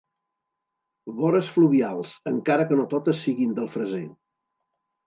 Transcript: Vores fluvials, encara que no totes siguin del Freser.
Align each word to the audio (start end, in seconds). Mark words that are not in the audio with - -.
Vores 1.19 1.51
fluvials, 1.57 2.17
encara 2.35 2.67
que 2.73 2.81
no 2.81 2.89
totes 2.97 3.25
siguin 3.29 3.57
del 3.61 3.73
Freser. 3.77 4.07